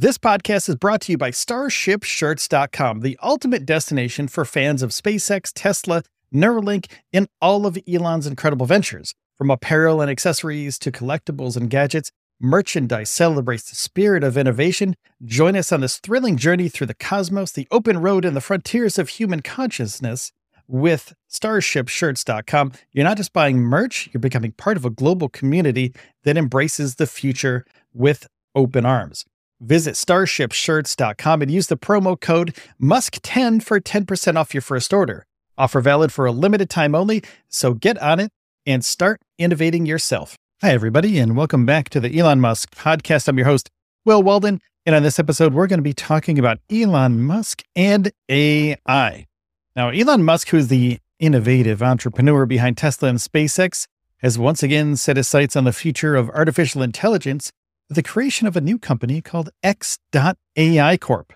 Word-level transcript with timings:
This 0.00 0.16
podcast 0.16 0.68
is 0.68 0.76
brought 0.76 1.00
to 1.00 1.10
you 1.12 1.18
by 1.18 1.32
StarshipShirts.com, 1.32 3.00
the 3.00 3.18
ultimate 3.20 3.66
destination 3.66 4.28
for 4.28 4.44
fans 4.44 4.80
of 4.80 4.90
SpaceX, 4.90 5.50
Tesla, 5.52 6.04
Neuralink, 6.32 6.86
and 7.12 7.26
all 7.42 7.66
of 7.66 7.76
Elon's 7.88 8.28
incredible 8.28 8.64
ventures. 8.64 9.16
From 9.36 9.50
apparel 9.50 10.00
and 10.00 10.08
accessories 10.08 10.78
to 10.78 10.92
collectibles 10.92 11.56
and 11.56 11.68
gadgets, 11.68 12.12
merchandise 12.40 13.10
celebrates 13.10 13.68
the 13.68 13.74
spirit 13.74 14.22
of 14.22 14.38
innovation. 14.38 14.94
Join 15.24 15.56
us 15.56 15.72
on 15.72 15.80
this 15.80 15.98
thrilling 15.98 16.36
journey 16.36 16.68
through 16.68 16.86
the 16.86 16.94
cosmos, 16.94 17.50
the 17.50 17.66
open 17.72 17.98
road, 17.98 18.24
and 18.24 18.36
the 18.36 18.40
frontiers 18.40 19.00
of 19.00 19.08
human 19.08 19.42
consciousness 19.42 20.30
with 20.68 21.12
StarshipShirts.com. 21.28 22.70
You're 22.92 23.02
not 23.02 23.16
just 23.16 23.32
buying 23.32 23.58
merch, 23.58 24.08
you're 24.12 24.20
becoming 24.20 24.52
part 24.52 24.76
of 24.76 24.84
a 24.84 24.90
global 24.90 25.28
community 25.28 25.92
that 26.22 26.38
embraces 26.38 26.94
the 26.94 27.06
future 27.08 27.66
with 27.92 28.28
open 28.54 28.86
arms. 28.86 29.24
Visit 29.60 29.94
starshipshirts.com 29.94 31.42
and 31.42 31.50
use 31.50 31.66
the 31.66 31.76
promo 31.76 32.20
code 32.20 32.54
MUSK10 32.80 33.60
for 33.60 33.80
10% 33.80 34.36
off 34.36 34.54
your 34.54 34.60
first 34.60 34.92
order. 34.92 35.26
Offer 35.56 35.80
valid 35.80 36.12
for 36.12 36.26
a 36.26 36.32
limited 36.32 36.70
time 36.70 36.94
only, 36.94 37.24
so 37.48 37.74
get 37.74 38.00
on 38.00 38.20
it 38.20 38.30
and 38.64 38.84
start 38.84 39.20
innovating 39.36 39.84
yourself. 39.84 40.36
Hi, 40.62 40.70
everybody, 40.70 41.18
and 41.18 41.36
welcome 41.36 41.66
back 41.66 41.88
to 41.88 41.98
the 41.98 42.16
Elon 42.16 42.40
Musk 42.40 42.72
podcast. 42.76 43.26
I'm 43.26 43.36
your 43.36 43.46
host, 43.48 43.68
Will 44.04 44.22
Walden, 44.22 44.60
and 44.86 44.94
on 44.94 45.02
this 45.02 45.18
episode, 45.18 45.52
we're 45.52 45.66
going 45.66 45.80
to 45.80 45.82
be 45.82 45.92
talking 45.92 46.38
about 46.38 46.60
Elon 46.70 47.20
Musk 47.20 47.64
and 47.74 48.12
AI. 48.28 49.26
Now, 49.74 49.88
Elon 49.88 50.22
Musk, 50.22 50.50
who's 50.50 50.68
the 50.68 51.00
innovative 51.18 51.82
entrepreneur 51.82 52.46
behind 52.46 52.76
Tesla 52.76 53.08
and 53.08 53.18
SpaceX, 53.18 53.88
has 54.18 54.38
once 54.38 54.62
again 54.62 54.94
set 54.94 55.16
his 55.16 55.26
sights 55.26 55.56
on 55.56 55.64
the 55.64 55.72
future 55.72 56.14
of 56.14 56.30
artificial 56.30 56.82
intelligence 56.82 57.50
the 57.90 58.02
creation 58.02 58.46
of 58.46 58.56
a 58.56 58.60
new 58.60 58.78
company 58.78 59.22
called 59.22 59.48
X.AI 59.62 60.96
Corp. 60.98 61.32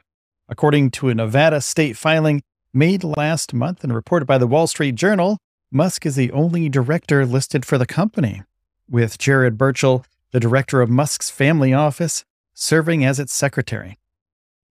According 0.49 0.91
to 0.91 1.09
a 1.09 1.15
Nevada 1.15 1.63
state 1.63 1.97
filing 1.97 2.43
made 2.75 3.03
last 3.05 3.55
month 3.55 3.83
and 3.83 3.95
reported 3.95 4.27
by 4.27 4.37
the 4.37 4.47
Wall 4.47 4.67
Street 4.67 4.95
Journal, 4.95 5.39
Musk 5.71 6.05
is 6.05 6.15
the 6.15 6.31
only 6.33 6.69
director 6.69 7.25
listed 7.25 7.65
for 7.65 7.79
the 7.79 7.87
company, 7.87 8.43
with 8.87 9.17
Jared 9.17 9.57
Birchall, 9.57 10.05
the 10.33 10.41
director 10.41 10.83
of 10.83 10.91
Musk's 10.91 11.31
family 11.31 11.73
office, 11.73 12.25
serving 12.53 13.03
as 13.03 13.19
its 13.19 13.33
secretary. 13.33 13.99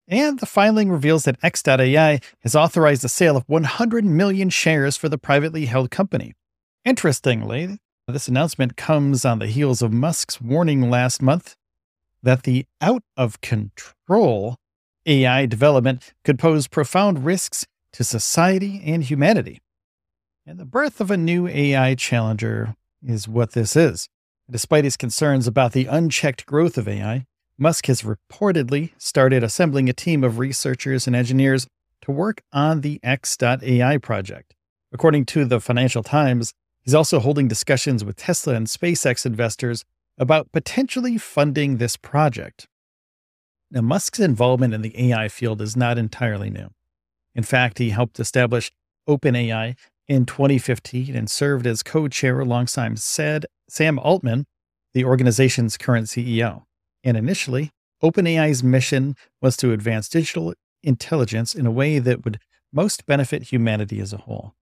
And 0.07 0.39
the 0.39 0.45
filing 0.45 0.91
reveals 0.91 1.23
that 1.23 1.39
X.AI 1.41 2.19
has 2.41 2.55
authorized 2.55 3.01
the 3.01 3.09
sale 3.09 3.37
of 3.37 3.43
100 3.47 4.05
million 4.05 4.51
shares 4.51 4.97
for 4.97 5.09
the 5.09 5.17
privately 5.17 5.65
held 5.65 5.89
company. 5.89 6.35
Interestingly, 6.85 7.79
this 8.07 8.27
announcement 8.27 8.77
comes 8.77 9.25
on 9.25 9.39
the 9.39 9.47
heels 9.47 9.81
of 9.81 9.91
Musk's 9.91 10.39
warning 10.39 10.89
last 10.89 11.23
month 11.23 11.55
that 12.23 12.43
the 12.43 12.65
out 12.79 13.03
of 13.17 13.41
control 13.41 14.57
AI 15.05 15.45
development 15.45 16.13
could 16.23 16.37
pose 16.37 16.67
profound 16.67 17.25
risks 17.25 17.65
to 17.93 18.03
society 18.03 18.81
and 18.85 19.03
humanity. 19.03 19.59
And 20.45 20.59
the 20.59 20.65
birth 20.65 21.01
of 21.01 21.11
a 21.11 21.17
new 21.17 21.47
AI 21.47 21.95
challenger 21.95 22.75
is 23.03 23.27
what 23.27 23.51
this 23.51 23.75
is. 23.75 24.07
Despite 24.49 24.83
his 24.83 24.97
concerns 24.97 25.47
about 25.47 25.71
the 25.71 25.85
unchecked 25.85 26.45
growth 26.45 26.77
of 26.77 26.87
AI, 26.87 27.25
Musk 27.57 27.85
has 27.87 28.01
reportedly 28.01 28.91
started 28.97 29.43
assembling 29.43 29.87
a 29.87 29.93
team 29.93 30.23
of 30.23 30.39
researchers 30.39 31.07
and 31.07 31.15
engineers 31.15 31.67
to 32.01 32.11
work 32.11 32.41
on 32.51 32.81
the 32.81 32.99
X.AI 33.03 33.97
project. 33.99 34.55
According 34.91 35.25
to 35.27 35.45
the 35.45 35.59
Financial 35.59 36.03
Times, 36.03 36.53
he's 36.81 36.95
also 36.95 37.19
holding 37.19 37.47
discussions 37.47 38.03
with 38.03 38.15
Tesla 38.15 38.55
and 38.55 38.67
SpaceX 38.67 39.25
investors 39.25 39.85
about 40.17 40.51
potentially 40.51 41.17
funding 41.17 41.77
this 41.77 41.97
project. 41.97 42.67
Now, 43.71 43.81
Musk's 43.81 44.19
involvement 44.19 44.73
in 44.73 44.81
the 44.81 45.11
AI 45.11 45.29
field 45.29 45.61
is 45.61 45.77
not 45.77 45.97
entirely 45.97 46.49
new. 46.49 46.69
In 47.33 47.43
fact, 47.43 47.77
he 47.77 47.91
helped 47.91 48.19
establish 48.19 48.71
OpenAI 49.07 49.75
in 50.07 50.25
2015 50.25 51.15
and 51.15 51.29
served 51.29 51.65
as 51.65 51.83
co 51.83 52.07
chair 52.07 52.39
alongside 52.39 52.99
Sam 53.69 53.99
Altman, 53.99 54.45
the 54.93 55.05
organization's 55.05 55.77
current 55.77 56.07
CEO. 56.07 56.63
And 57.03 57.15
initially, 57.15 57.71
OpenAI's 58.03 58.63
mission 58.63 59.15
was 59.41 59.55
to 59.57 59.71
advance 59.71 60.09
digital 60.09 60.53
intelligence 60.83 61.55
in 61.55 61.65
a 61.65 61.71
way 61.71 61.99
that 61.99 62.25
would 62.25 62.39
most 62.73 63.05
benefit 63.05 63.43
humanity 63.43 63.99
as 63.99 64.11
a 64.11 64.17
whole. 64.17 64.53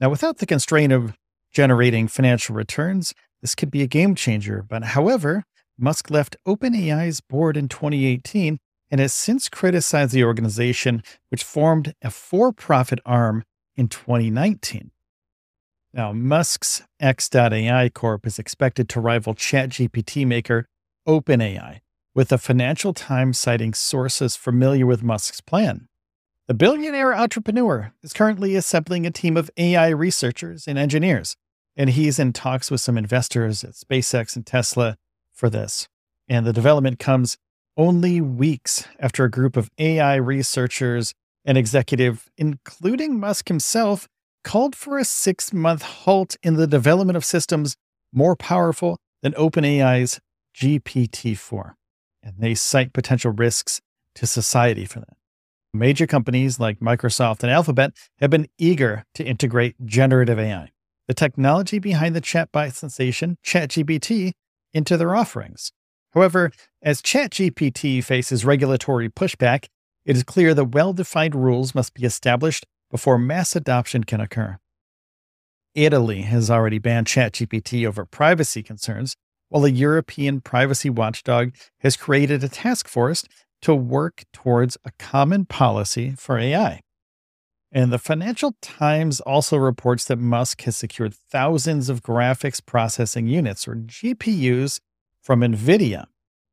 Now, 0.00 0.10
without 0.10 0.38
the 0.38 0.46
constraint 0.46 0.92
of 0.92 1.16
generating 1.52 2.08
financial 2.08 2.54
returns, 2.54 3.14
this 3.40 3.54
could 3.54 3.70
be 3.70 3.82
a 3.82 3.86
game 3.86 4.14
changer. 4.14 4.64
But 4.68 4.84
however, 4.84 5.44
Musk 5.78 6.10
left 6.10 6.36
OpenAI's 6.46 7.20
board 7.20 7.56
in 7.56 7.68
2018 7.68 8.58
and 8.90 9.00
has 9.00 9.12
since 9.12 9.48
criticized 9.48 10.12
the 10.12 10.24
organization, 10.24 11.02
which 11.28 11.44
formed 11.44 11.94
a 12.02 12.10
for 12.10 12.52
profit 12.52 12.98
arm 13.04 13.44
in 13.76 13.88
2019. 13.88 14.90
Now, 15.92 16.12
Musk's 16.12 16.82
X.AI 17.00 17.88
Corp 17.90 18.26
is 18.26 18.38
expected 18.38 18.88
to 18.90 19.00
rival 19.00 19.34
ChatGPT 19.34 20.26
maker 20.26 20.66
OpenAI, 21.06 21.80
with 22.14 22.28
the 22.28 22.38
Financial 22.38 22.92
Times 22.92 23.38
citing 23.38 23.72
sources 23.72 24.36
familiar 24.36 24.84
with 24.84 25.02
Musk's 25.02 25.40
plan. 25.40 25.86
The 26.46 26.54
billionaire 26.54 27.14
entrepreneur 27.14 27.92
is 28.02 28.12
currently 28.12 28.54
assembling 28.54 29.06
a 29.06 29.10
team 29.10 29.36
of 29.36 29.50
AI 29.56 29.88
researchers 29.88 30.66
and 30.66 30.78
engineers 30.78 31.36
and 31.78 31.90
he's 31.90 32.18
in 32.18 32.32
talks 32.32 32.70
with 32.70 32.80
some 32.80 32.98
investors 32.98 33.62
at 33.62 33.74
SpaceX 33.74 34.34
and 34.34 34.44
Tesla 34.44 34.98
for 35.32 35.48
this. 35.48 35.88
And 36.28 36.44
the 36.44 36.52
development 36.52 36.98
comes 36.98 37.38
only 37.76 38.20
weeks 38.20 38.86
after 38.98 39.24
a 39.24 39.30
group 39.30 39.56
of 39.56 39.70
AI 39.78 40.16
researchers 40.16 41.14
and 41.44 41.56
executive, 41.56 42.28
including 42.36 43.18
Musk 43.18 43.46
himself, 43.46 44.08
called 44.42 44.74
for 44.74 44.98
a 44.98 45.04
six 45.04 45.52
month 45.52 45.82
halt 45.82 46.36
in 46.42 46.54
the 46.54 46.66
development 46.66 47.16
of 47.16 47.24
systems 47.24 47.76
more 48.12 48.34
powerful 48.34 48.98
than 49.22 49.32
OpenAI's 49.34 50.20
GPT 50.56 51.38
4. 51.38 51.76
And 52.24 52.34
they 52.38 52.56
cite 52.56 52.92
potential 52.92 53.30
risks 53.30 53.80
to 54.16 54.26
society 54.26 54.84
for 54.84 54.98
that. 54.98 55.16
Major 55.72 56.08
companies 56.08 56.58
like 56.58 56.80
Microsoft 56.80 57.42
and 57.44 57.52
Alphabet 57.52 57.92
have 58.18 58.30
been 58.30 58.48
eager 58.58 59.04
to 59.14 59.24
integrate 59.24 59.76
generative 59.86 60.38
AI 60.38 60.72
the 61.08 61.14
technology 61.14 61.78
behind 61.78 62.14
the 62.14 62.20
chatbot 62.20 62.74
sensation, 62.74 63.38
ChatGPT, 63.44 64.32
into 64.72 64.96
their 64.96 65.16
offerings. 65.16 65.72
However, 66.12 66.52
as 66.82 67.02
ChatGPT 67.02 68.04
faces 68.04 68.44
regulatory 68.44 69.08
pushback, 69.08 69.66
it 70.04 70.16
is 70.16 70.22
clear 70.22 70.54
that 70.54 70.66
well 70.66 70.92
defined 70.92 71.34
rules 71.34 71.74
must 71.74 71.94
be 71.94 72.04
established 72.04 72.66
before 72.90 73.18
mass 73.18 73.56
adoption 73.56 74.04
can 74.04 74.20
occur. 74.20 74.58
Italy 75.74 76.22
has 76.22 76.50
already 76.50 76.78
banned 76.78 77.06
ChatGPT 77.06 77.86
over 77.86 78.04
privacy 78.04 78.62
concerns, 78.62 79.16
while 79.48 79.64
a 79.64 79.70
European 79.70 80.40
privacy 80.40 80.90
watchdog 80.90 81.54
has 81.80 81.96
created 81.96 82.44
a 82.44 82.48
task 82.48 82.88
force 82.88 83.24
to 83.62 83.74
work 83.74 84.24
towards 84.32 84.76
a 84.84 84.90
common 84.98 85.44
policy 85.44 86.14
for 86.16 86.38
AI. 86.38 86.80
And 87.70 87.92
the 87.92 87.98
Financial 87.98 88.54
Times 88.62 89.20
also 89.20 89.56
reports 89.56 90.06
that 90.06 90.18
Musk 90.18 90.62
has 90.62 90.76
secured 90.76 91.14
thousands 91.14 91.88
of 91.88 92.02
graphics 92.02 92.64
processing 92.64 93.26
units, 93.26 93.68
or 93.68 93.74
GPUs, 93.74 94.80
from 95.20 95.40
NVIDIA. 95.40 96.06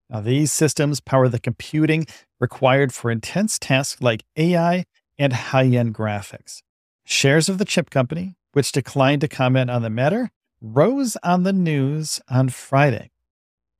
Now, 0.10 0.20
these 0.20 0.52
systems 0.52 1.00
power 1.00 1.30
the 1.30 1.40
computing 1.40 2.06
required 2.40 2.94
for 2.94 3.10
intense 3.10 3.58
tasks 3.58 4.02
like 4.02 4.24
AI 4.36 4.86
and 5.18 5.32
high 5.32 5.66
end 5.66 5.96
graphics. 5.96 6.62
Shares 7.06 7.48
of 7.48 7.58
the 7.58 7.66
chip 7.66 7.90
company, 7.90 8.36
which 8.52 8.72
declined 8.72 9.22
to 9.22 9.28
comment 9.28 9.70
on 9.70 9.82
the 9.82 9.90
matter, 9.90 10.32
rose 10.62 11.16
on 11.24 11.44
the 11.44 11.54
news 11.54 12.20
on 12.30 12.50
Friday. 12.50 13.12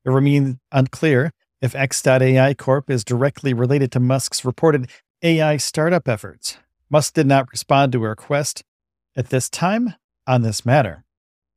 It 0.06 0.10
remains 0.10 0.56
unclear 0.72 1.32
if 1.62 1.76
X.AI 1.76 2.54
Corp 2.54 2.90
is 2.90 3.04
directly 3.04 3.54
related 3.54 3.92
to 3.94 4.00
Musk's 4.00 4.46
reported 4.46 4.90
AI 5.22 5.58
startup 5.58 6.08
efforts. 6.08 6.58
Musk 6.95 7.15
did 7.15 7.27
not 7.27 7.51
respond 7.51 7.92
to 7.92 7.97
a 8.06 8.07
request 8.07 8.63
at 9.18 9.27
this 9.27 9.50
time 9.50 9.95
on 10.25 10.44
this 10.44 10.65
matter. 10.65 11.03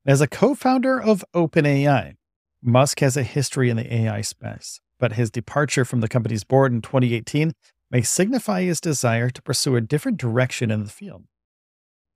As 0.05 0.21
a 0.21 0.27
co 0.27 0.53
founder 0.57 1.01
of 1.01 1.25
OpenAI, 1.33 2.17
Musk 2.61 2.99
has 2.99 3.17
a 3.17 3.23
history 3.23 3.71
in 3.71 3.77
the 3.77 3.95
AI 3.95 4.21
space, 4.23 4.81
but 4.99 5.13
his 5.13 5.31
departure 5.31 5.85
from 5.85 6.01
the 6.01 6.09
company's 6.09 6.43
board 6.43 6.73
in 6.73 6.83
2018 6.83 7.53
may 7.89 8.03
signify 8.03 8.63
his 8.63 8.81
desire 8.81 9.31
to 9.31 9.41
pursue 9.41 9.77
a 9.77 9.81
different 9.81 10.19
direction 10.19 10.73
in 10.73 10.83
the 10.83 10.91
field. 10.91 11.23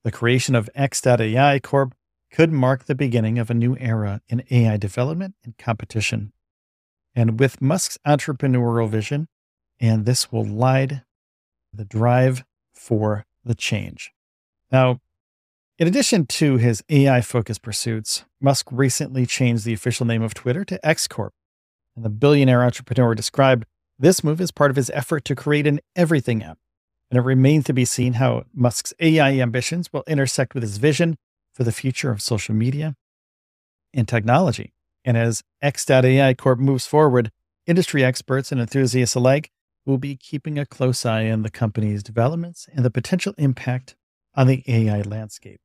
The 0.03 0.11
creation 0.11 0.57
of 0.57 0.69
X.AI 0.75 1.61
Corp 1.61 1.95
could 2.33 2.51
mark 2.51 2.87
the 2.87 2.97
beginning 2.97 3.39
of 3.39 3.51
a 3.51 3.55
new 3.55 3.77
era 3.79 4.21
in 4.29 4.43
AI 4.51 4.77
development 4.79 5.37
and 5.45 5.57
competition. 5.57 6.33
And 7.15 7.39
with 7.39 7.63
Musk's 7.63 7.99
entrepreneurial 8.05 8.89
vision, 8.89 9.29
and 9.79 10.07
this 10.07 10.33
will 10.33 10.45
light 10.45 11.03
the 11.73 11.85
drive 11.85 12.43
for 12.83 13.25
the 13.45 13.55
change. 13.55 14.13
Now, 14.73 15.01
in 15.79 15.87
addition 15.87 16.27
to 16.27 16.57
his 16.57 16.83
AI 16.91 17.21
focused 17.21 17.63
pursuits, 17.63 18.25
Musk 18.41 18.67
recently 18.71 19.25
changed 19.25 19.65
the 19.65 19.73
official 19.73 20.05
name 20.05 20.23
of 20.23 20.35
Twitter 20.35 20.65
to 20.65 20.85
X 20.87 21.07
Corp. 21.07 21.33
And 21.95 22.05
the 22.05 22.11
billionaire 22.11 22.65
entrepreneur 22.65 23.15
described 23.15 23.67
this 23.99 24.25
move 24.25 24.41
as 24.41 24.51
part 24.51 24.71
of 24.71 24.77
his 24.77 24.91
effort 24.91 25.25
to 25.27 25.37
create 25.37 25.67
an 25.67 25.81
everything 25.95 26.43
app. 26.43 26.59
And 27.11 27.19
it 27.19 27.23
remains 27.23 27.65
to 27.67 27.73
be 27.73 27.85
seen 27.85 28.15
how 28.15 28.45
Musk's 28.53 28.93
AI 28.99 29.39
ambitions 29.39 29.93
will 29.93 30.05
intersect 30.07 30.55
with 30.55 30.63
his 30.63 30.79
vision 30.79 31.17
for 31.53 31.63
the 31.65 31.73
future 31.73 32.11
of 32.11 32.21
social 32.21 32.55
media 32.55 32.97
and 33.95 34.09
technology. 34.09 34.73
And 35.05 35.17
as 35.17 35.43
X.AI 35.61 36.35
Corp 36.35 36.59
moves 36.59 36.87
forward, 36.87 37.31
industry 37.67 38.03
experts 38.03 38.51
and 38.51 38.61
enthusiasts 38.61 39.15
alike 39.15 39.51
will 39.85 39.99
be 39.99 40.17
keeping 40.17 40.59
a 40.59 40.67
close 40.67 41.05
eye 41.05 41.31
on 41.31 41.43
the 41.43 41.51
company's 41.51 42.03
developments 42.03 42.69
and 42.73 42.85
the 42.85 42.91
potential 42.91 43.35
impact 43.39 43.97
on 44.35 44.47
the 44.47 44.63
AI 44.67 45.03
landscape. 45.03 45.61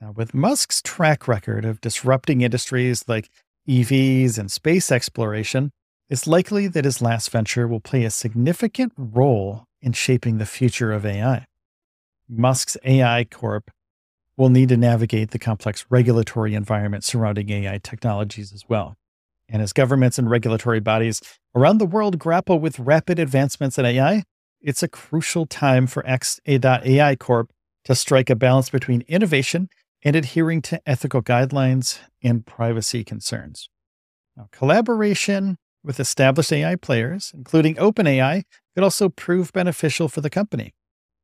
Now, 0.00 0.12
with 0.12 0.34
Musk's 0.34 0.80
track 0.82 1.26
record 1.26 1.64
of 1.64 1.80
disrupting 1.80 2.40
industries 2.40 3.04
like 3.08 3.28
EVs 3.68 4.38
and 4.38 4.50
space 4.50 4.92
exploration, 4.92 5.70
it's 6.08 6.26
likely 6.26 6.68
that 6.68 6.84
his 6.84 7.02
last 7.02 7.30
venture 7.30 7.68
will 7.68 7.80
play 7.80 8.04
a 8.04 8.10
significant 8.10 8.92
role 8.96 9.64
in 9.82 9.92
shaping 9.92 10.38
the 10.38 10.46
future 10.46 10.92
of 10.92 11.04
AI. 11.04 11.44
Musk's 12.28 12.76
AI 12.84 13.24
Corp 13.24 13.70
will 14.36 14.48
need 14.48 14.68
to 14.68 14.76
navigate 14.76 15.32
the 15.32 15.38
complex 15.38 15.84
regulatory 15.90 16.54
environment 16.54 17.04
surrounding 17.04 17.50
AI 17.50 17.78
technologies 17.78 18.52
as 18.52 18.68
well. 18.68 18.94
And 19.48 19.62
as 19.62 19.72
governments 19.72 20.18
and 20.18 20.28
regulatory 20.28 20.80
bodies 20.80 21.20
around 21.54 21.78
the 21.78 21.86
world 21.86 22.18
grapple 22.18 22.58
with 22.58 22.78
rapid 22.78 23.18
advancements 23.18 23.78
in 23.78 23.84
AI, 23.84 24.24
it's 24.60 24.82
a 24.82 24.88
crucial 24.88 25.46
time 25.46 25.86
for 25.86 26.06
X.AI 26.06 27.16
Corp 27.16 27.50
to 27.84 27.94
strike 27.94 28.28
a 28.28 28.36
balance 28.36 28.70
between 28.70 29.02
innovation 29.08 29.68
and 30.02 30.14
adhering 30.14 30.62
to 30.62 30.80
ethical 30.86 31.22
guidelines 31.22 31.98
and 32.22 32.44
privacy 32.44 33.04
concerns. 33.04 33.68
Now, 34.36 34.48
collaboration 34.52 35.56
with 35.82 35.98
established 35.98 36.52
AI 36.52 36.76
players, 36.76 37.32
including 37.34 37.76
OpenAI, 37.76 38.42
could 38.74 38.84
also 38.84 39.08
prove 39.08 39.52
beneficial 39.52 40.08
for 40.08 40.20
the 40.20 40.30
company. 40.30 40.74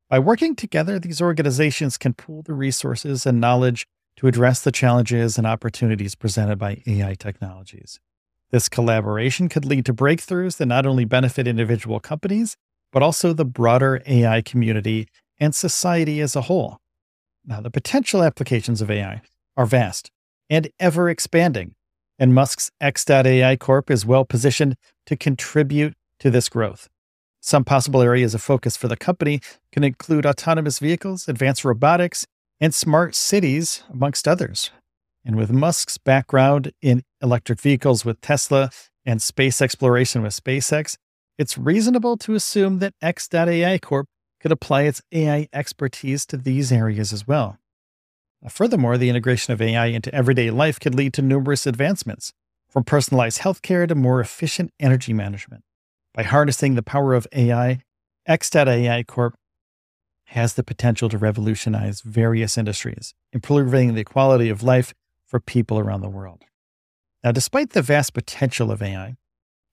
By 0.08 0.18
working 0.18 0.56
together, 0.56 0.98
these 0.98 1.20
organizations 1.20 1.98
can 1.98 2.14
pool 2.14 2.42
the 2.42 2.54
resources 2.54 3.26
and 3.26 3.40
knowledge 3.40 3.86
to 4.16 4.26
address 4.26 4.60
the 4.60 4.72
challenges 4.72 5.38
and 5.38 5.46
opportunities 5.46 6.14
presented 6.14 6.56
by 6.56 6.82
AI 6.86 7.14
technologies. 7.14 8.00
This 8.54 8.68
collaboration 8.68 9.48
could 9.48 9.64
lead 9.64 9.84
to 9.86 9.92
breakthroughs 9.92 10.58
that 10.58 10.66
not 10.66 10.86
only 10.86 11.04
benefit 11.04 11.48
individual 11.48 11.98
companies, 11.98 12.56
but 12.92 13.02
also 13.02 13.32
the 13.32 13.44
broader 13.44 14.00
AI 14.06 14.42
community 14.42 15.08
and 15.40 15.52
society 15.52 16.20
as 16.20 16.36
a 16.36 16.42
whole. 16.42 16.78
Now, 17.44 17.60
the 17.60 17.72
potential 17.72 18.22
applications 18.22 18.80
of 18.80 18.92
AI 18.92 19.22
are 19.56 19.66
vast 19.66 20.12
and 20.48 20.70
ever 20.78 21.10
expanding, 21.10 21.74
and 22.16 22.32
Musk's 22.32 22.70
X.AI 22.80 23.56
Corp 23.56 23.90
is 23.90 24.06
well 24.06 24.24
positioned 24.24 24.76
to 25.06 25.16
contribute 25.16 25.94
to 26.20 26.30
this 26.30 26.48
growth. 26.48 26.88
Some 27.40 27.64
possible 27.64 28.02
areas 28.02 28.36
of 28.36 28.40
focus 28.40 28.76
for 28.76 28.86
the 28.86 28.96
company 28.96 29.40
can 29.72 29.82
include 29.82 30.24
autonomous 30.24 30.78
vehicles, 30.78 31.26
advanced 31.26 31.64
robotics, 31.64 32.24
and 32.60 32.72
smart 32.72 33.16
cities, 33.16 33.82
amongst 33.90 34.28
others. 34.28 34.70
And 35.24 35.36
with 35.36 35.50
Musk's 35.50 35.96
background 35.96 36.72
in 36.82 37.02
electric 37.22 37.60
vehicles 37.60 38.04
with 38.04 38.20
Tesla 38.20 38.70
and 39.06 39.22
space 39.22 39.62
exploration 39.62 40.22
with 40.22 40.32
SpaceX, 40.32 40.96
it's 41.38 41.56
reasonable 41.56 42.16
to 42.18 42.34
assume 42.34 42.78
that 42.80 42.94
X.AI 43.00 43.78
Corp 43.78 44.06
could 44.40 44.52
apply 44.52 44.82
its 44.82 45.00
AI 45.12 45.48
expertise 45.52 46.26
to 46.26 46.36
these 46.36 46.70
areas 46.70 47.12
as 47.12 47.26
well. 47.26 47.58
Furthermore, 48.48 48.98
the 48.98 49.08
integration 49.08 49.54
of 49.54 49.62
AI 49.62 49.86
into 49.86 50.14
everyday 50.14 50.50
life 50.50 50.78
could 50.78 50.94
lead 50.94 51.14
to 51.14 51.22
numerous 51.22 51.66
advancements, 51.66 52.32
from 52.68 52.84
personalized 52.84 53.40
healthcare 53.40 53.88
to 53.88 53.94
more 53.94 54.20
efficient 54.20 54.70
energy 54.78 55.14
management. 55.14 55.62
By 56.12 56.24
harnessing 56.24 56.74
the 56.74 56.82
power 56.82 57.14
of 57.14 57.26
AI, 57.32 57.80
X.AI 58.26 59.02
Corp 59.04 59.34
has 60.26 60.54
the 60.54 60.62
potential 60.62 61.08
to 61.08 61.16
revolutionize 61.16 62.02
various 62.02 62.58
industries, 62.58 63.14
improving 63.32 63.94
the 63.94 64.04
quality 64.04 64.50
of 64.50 64.62
life 64.62 64.92
for 65.26 65.40
people 65.40 65.78
around 65.78 66.00
the 66.00 66.08
world. 66.08 66.44
Now, 67.22 67.32
despite 67.32 67.70
the 67.70 67.82
vast 67.82 68.14
potential 68.14 68.70
of 68.70 68.82
AI, 68.82 69.16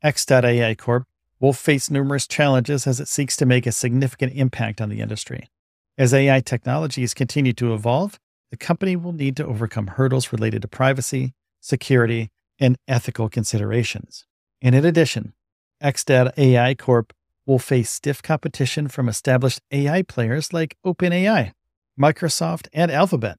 X.AI 0.01 0.75
Corp 0.75 1.05
will 1.39 1.53
face 1.53 1.89
numerous 1.89 2.27
challenges 2.27 2.87
as 2.87 2.99
it 2.99 3.07
seeks 3.07 3.35
to 3.37 3.45
make 3.45 3.65
a 3.65 3.71
significant 3.71 4.33
impact 4.33 4.79
on 4.79 4.89
the 4.89 5.01
industry. 5.01 5.49
As 5.97 6.13
AI 6.13 6.39
technologies 6.39 7.13
continue 7.13 7.53
to 7.53 7.73
evolve, 7.73 8.19
the 8.51 8.57
company 8.57 8.95
will 8.95 9.13
need 9.13 9.35
to 9.37 9.45
overcome 9.45 9.87
hurdles 9.87 10.31
related 10.31 10.61
to 10.61 10.67
privacy, 10.67 11.33
security, 11.59 12.29
and 12.59 12.77
ethical 12.87 13.27
considerations. 13.27 14.25
And 14.61 14.75
in 14.75 14.85
addition, 14.85 15.33
X.AI 15.81 16.75
Corp 16.75 17.13
will 17.45 17.59
face 17.59 17.89
stiff 17.89 18.21
competition 18.21 18.87
from 18.87 19.09
established 19.09 19.61
AI 19.71 20.03
players 20.03 20.53
like 20.53 20.77
OpenAI, 20.85 21.53
Microsoft, 21.99 22.67
and 22.71 22.91
Alphabet. 22.91 23.37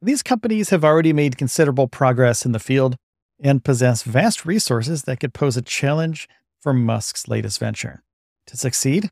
These 0.00 0.22
companies 0.22 0.70
have 0.70 0.84
already 0.84 1.12
made 1.12 1.36
considerable 1.36 1.88
progress 1.88 2.46
in 2.46 2.52
the 2.52 2.60
field 2.60 2.96
and 3.40 3.64
possess 3.64 4.04
vast 4.04 4.46
resources 4.46 5.02
that 5.02 5.18
could 5.18 5.34
pose 5.34 5.56
a 5.56 5.62
challenge 5.62 6.28
for 6.60 6.72
Musk's 6.72 7.26
latest 7.26 7.58
venture. 7.58 8.02
To 8.46 8.56
succeed, 8.56 9.10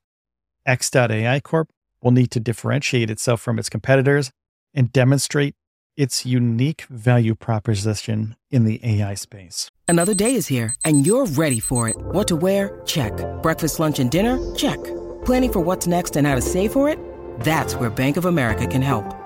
X.AI 0.65 1.41
Corp 1.41 1.71
will 2.03 2.13
need 2.13 2.31
to 2.33 2.41
differentiate 2.41 3.11
itself 3.11 3.41
from 3.41 3.59
its 3.59 3.69
competitors 3.69 4.31
and 4.75 4.93
demonstrate 4.93 5.55
its 5.97 6.25
unique 6.25 6.83
value 6.89 7.35
proposition 7.35 8.37
in 8.51 8.65
the 8.65 8.81
AI 8.85 9.15
space. 9.15 9.71
Another 9.89 10.15
day 10.15 10.35
is 10.35 10.47
here 10.47 10.75
and 10.85 11.05
you're 11.07 11.27
ready 11.27 11.59
for 11.59 11.89
it. 11.89 11.97
What 11.97 12.29
to 12.29 12.37
wear? 12.37 12.81
Check. 12.87 13.13
Breakfast, 13.43 13.81
lunch, 13.81 13.99
and 13.99 14.11
dinner? 14.11 14.55
Check. 14.55 14.83
Planning 15.25 15.53
for 15.53 15.61
what's 15.61 15.87
next 15.87 16.17
and 16.17 16.27
how 16.27 16.37
to 16.37 16.41
save 16.41 16.73
for 16.73 16.89
it? 16.89 16.99
That's 17.41 17.75
where 17.75 17.91
Bank 17.91 18.17
of 18.17 18.25
America 18.25 18.67
can 18.67 18.83
help. 18.83 19.26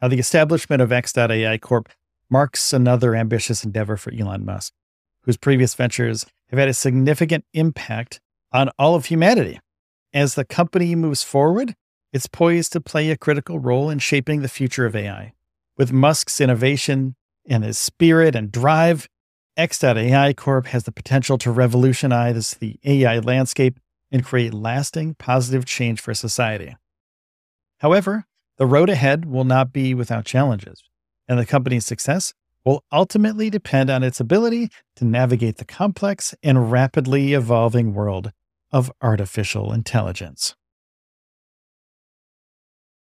Now, 0.00 0.08
the 0.08 0.18
establishment 0.18 0.80
of 0.80 0.92
X.AI 0.92 1.58
Corp 1.58 1.88
marks 2.30 2.72
another 2.72 3.14
ambitious 3.14 3.64
endeavor 3.64 3.96
for 3.96 4.12
Elon 4.12 4.44
Musk, 4.44 4.72
whose 5.22 5.36
previous 5.36 5.74
ventures 5.74 6.26
have 6.48 6.58
had 6.58 6.68
a 6.68 6.74
significant 6.74 7.44
impact 7.52 8.20
on 8.52 8.70
all 8.78 8.94
of 8.94 9.06
humanity. 9.06 9.60
As 10.12 10.34
the 10.34 10.44
company 10.44 10.94
moves 10.94 11.22
forward, 11.22 11.74
it's 12.12 12.26
poised 12.26 12.72
to 12.72 12.80
play 12.80 13.10
a 13.10 13.16
critical 13.16 13.58
role 13.58 13.90
in 13.90 13.98
shaping 13.98 14.40
the 14.40 14.48
future 14.48 14.86
of 14.86 14.96
AI. 14.96 15.34
With 15.76 15.92
Musk's 15.92 16.40
innovation 16.40 17.14
and 17.46 17.62
his 17.62 17.78
spirit 17.78 18.34
and 18.34 18.50
drive, 18.50 19.08
X.AI 19.56 20.32
Corp 20.32 20.66
has 20.66 20.84
the 20.84 20.92
potential 20.92 21.36
to 21.38 21.50
revolutionize 21.50 22.54
the 22.54 22.78
AI 22.84 23.18
landscape 23.18 23.78
and 24.10 24.24
create 24.24 24.54
lasting 24.54 25.14
positive 25.14 25.64
change 25.64 26.00
for 26.00 26.14
society. 26.14 26.76
However, 27.78 28.26
the 28.60 28.66
road 28.66 28.90
ahead 28.90 29.24
will 29.24 29.44
not 29.44 29.72
be 29.72 29.94
without 29.94 30.26
challenges, 30.26 30.84
and 31.26 31.38
the 31.38 31.46
company's 31.46 31.86
success 31.86 32.34
will 32.62 32.84
ultimately 32.92 33.48
depend 33.48 33.88
on 33.88 34.02
its 34.02 34.20
ability 34.20 34.68
to 34.94 35.06
navigate 35.06 35.56
the 35.56 35.64
complex 35.64 36.34
and 36.42 36.70
rapidly 36.70 37.32
evolving 37.32 37.94
world 37.94 38.32
of 38.70 38.92
artificial 39.00 39.72
intelligence. 39.72 40.56